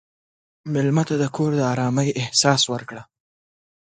[0.71, 3.03] مېلمه ته د کور د ارامۍ احساس ورکړه.